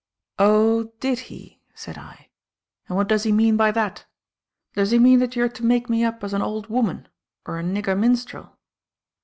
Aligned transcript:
"Oh, 0.39 0.93
did 0.99 1.19
he," 1.29 1.61
said 1.75 1.95
I. 1.95 2.29
"And 2.87 2.97
what 2.97 3.07
does 3.07 3.21
he 3.21 3.31
mean 3.31 3.55
by 3.55 3.69
that? 3.69 4.07
Does 4.73 4.89
he 4.89 4.97
mean 4.97 5.19
that 5.19 5.35
you 5.35 5.43
are 5.43 5.49
to 5.49 5.63
make 5.63 5.91
me 5.91 6.03
up 6.03 6.23
as 6.23 6.33
an 6.33 6.41
old 6.41 6.69
woman 6.69 7.07
or 7.45 7.59
a 7.59 7.63
nigger 7.63 7.95
minstrel?" 7.95 8.57